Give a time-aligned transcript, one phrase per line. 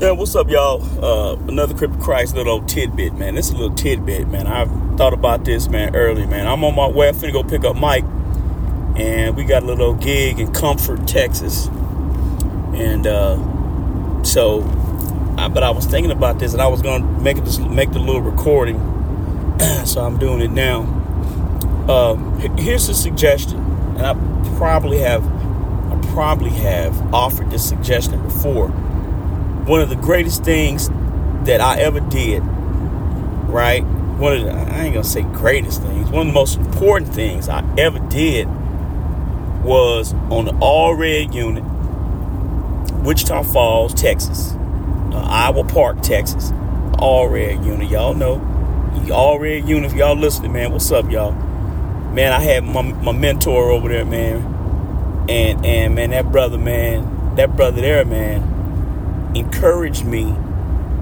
[0.00, 0.82] Yeah, what's up, y'all?
[1.02, 3.36] Uh, another Crip To Christ little tidbit, man.
[3.36, 4.46] This is a little tidbit, man.
[4.46, 6.46] i thought about this, man, early, man.
[6.46, 7.08] I'm on my way.
[7.08, 8.04] I'm finna go pick up Mike,
[8.96, 11.68] and we got a little gig in Comfort, Texas.
[12.74, 14.62] And uh, so,
[15.38, 17.98] I, but I was thinking about this, and I was gonna make this make the
[17.98, 18.76] little recording,
[19.86, 20.80] so I'm doing it now.
[21.88, 23.58] Um, here's a suggestion,
[23.96, 24.12] and I
[24.58, 25.22] probably have
[26.14, 30.88] probably have offered this suggestion before one of the greatest things
[31.44, 33.84] that I ever did, right?
[33.84, 37.48] One of the, I ain't gonna say greatest things, one of the most important things
[37.48, 38.46] I ever did
[39.64, 41.64] was on the Allred unit,
[43.02, 44.52] Wichita Falls, Texas,
[45.12, 46.52] uh, Iowa Park, Texas,
[46.98, 47.90] Allred unit.
[47.90, 48.36] Y'all know,
[49.06, 49.90] Allred unit.
[49.90, 51.32] If y'all listening, man, what's up, y'all?
[51.32, 54.53] Man, I had my, my mentor over there, man,
[55.28, 58.54] and and man, that brother, man, that brother there, man
[59.34, 60.34] encouraged me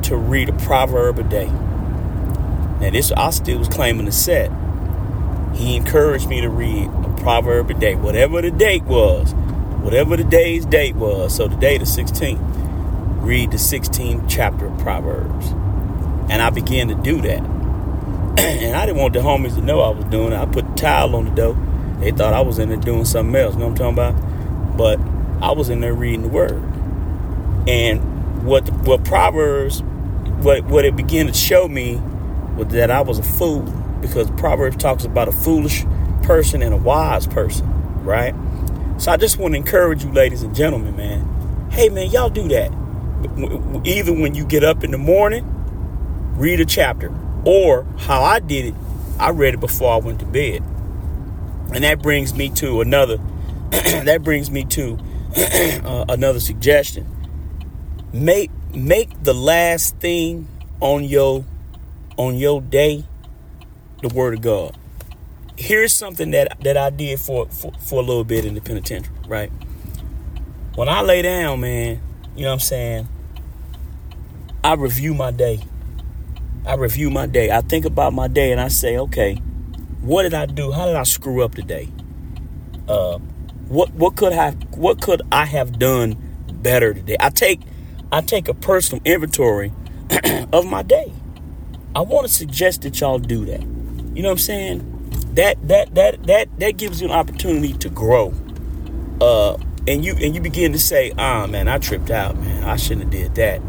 [0.03, 1.47] to read a proverb a day.
[1.47, 4.51] Now, this I still was claiming the set.
[5.55, 9.33] He encouraged me to read a proverb a day, whatever the date was,
[9.83, 11.37] whatever the day's date was.
[11.37, 12.41] So today, the 16th,
[13.23, 15.51] read the 16th chapter of Proverbs.
[16.31, 17.41] And I began to do that.
[18.39, 20.37] and I didn't want the homies to know I was doing it.
[20.37, 21.57] I put the towel on the door.
[22.03, 23.55] They thought I was in there doing something else.
[23.55, 24.77] You know what I'm talking about?
[24.77, 25.01] But
[25.41, 26.63] I was in there reading the word.
[27.69, 29.83] And what what Proverbs
[30.43, 31.97] what what it began to show me
[32.57, 33.63] was that I was a fool
[34.01, 35.85] because Proverbs talks about a foolish
[36.23, 37.67] person and a wise person,
[38.05, 38.35] right?
[38.99, 41.69] So I just want to encourage you, ladies and gentlemen, man.
[41.71, 42.73] Hey, man, y'all do that.
[43.85, 45.45] Either when you get up in the morning,
[46.37, 47.13] read a chapter,
[47.45, 48.75] or how I did it,
[49.19, 50.63] I read it before I went to bed.
[51.73, 53.17] And that brings me to another.
[53.71, 54.99] that brings me to
[55.85, 57.07] uh, another suggestion
[58.13, 60.47] make make the last thing
[60.81, 61.45] on your
[62.17, 63.05] on your day
[64.03, 64.77] the word of God.
[65.57, 69.15] Here's something that that I did for for, for a little bit in the penitentiary,
[69.27, 69.51] right?
[70.75, 72.01] When I lay down, man,
[72.35, 73.09] you know what I'm saying?
[74.65, 75.61] I review my day.
[76.65, 77.51] I review my day.
[77.51, 79.41] I think about my day and I say, okay,
[80.03, 80.73] what did I do?
[80.73, 81.89] How did I screw up today?
[82.89, 83.19] Uh,
[83.69, 86.17] what what could I what could I have done
[86.51, 87.17] better today?
[87.21, 87.61] I take
[88.11, 89.73] I take a personal inventory
[90.53, 91.13] of my day.
[91.95, 93.63] I want to suggest that y'all do that.
[93.63, 95.31] You know what I'm saying?
[95.35, 98.35] That that that that that gives you an opportunity to grow.
[99.21, 102.65] Uh, and you and you begin to say, "Ah, man, I tripped out, man.
[102.65, 103.61] I shouldn't have did that."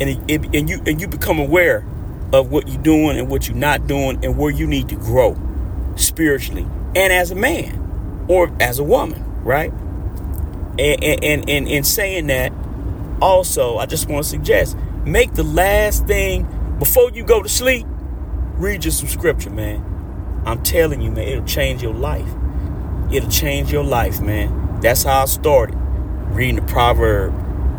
[0.00, 1.84] And it, it, and you and you become aware
[2.32, 5.36] of what you're doing and what you're not doing and where you need to grow
[5.96, 9.72] spiritually and as a man or as a woman, right?
[10.78, 12.52] And and and, and in saying that,
[13.20, 16.46] also, I just want to suggest make the last thing
[16.78, 17.86] before you go to sleep,
[18.54, 19.88] read you some scripture, man.
[20.44, 22.28] I'm telling you, man, it'll change your life.
[23.12, 24.80] It'll change your life, man.
[24.80, 25.76] That's how I started.
[26.30, 27.32] Reading the proverb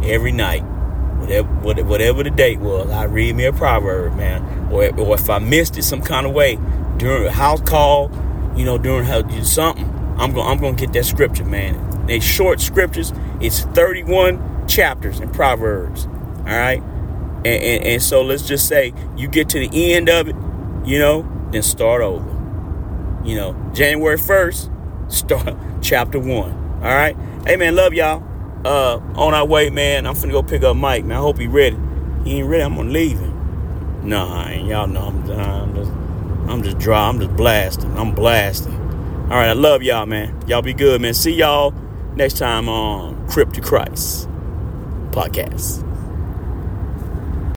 [0.03, 0.61] every night.
[0.61, 4.71] Whatever, whatever the date was, I read me a proverb, man.
[4.71, 6.57] Or, or if I missed it some kind of way
[6.97, 8.11] during a house call,
[8.55, 9.85] you know, during how something,
[10.17, 12.05] I'm gonna I'm gonna get that scripture, man.
[12.07, 13.13] They short scriptures.
[13.39, 16.05] It's 31 chapters in Proverbs.
[16.05, 16.81] All right.
[17.45, 20.35] And, and, and, so let's just say you get to the end of it,
[20.85, 22.29] you know, then start over.
[23.25, 26.53] You know, January 1st, start chapter one.
[26.75, 27.17] All right.
[27.45, 28.23] Hey, man, love y'all.
[28.65, 30.05] Uh, on our way, man.
[30.05, 31.17] I'm finna go pick up Mike, man.
[31.17, 31.77] I hope he ready.
[32.23, 32.63] He ain't ready.
[32.63, 34.07] I'm gonna leave him.
[34.07, 35.91] Nah, y'all know I'm, just,
[36.47, 37.07] I'm just dry.
[37.07, 37.97] I'm just blasting.
[37.97, 38.73] I'm blasting.
[38.73, 39.49] All right.
[39.49, 40.39] I love y'all, man.
[40.47, 41.13] Y'all be good, man.
[41.13, 41.73] See y'all
[42.15, 44.27] next time on Crip To Christ
[45.11, 45.92] podcast.